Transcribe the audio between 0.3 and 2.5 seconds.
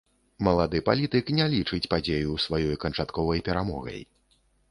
Малады палітык не лічыць падзею